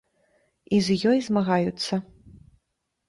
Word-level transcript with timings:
І 0.77 0.79
з 0.87 0.97
ёй 1.11 1.21
змагаюцца. 1.27 2.01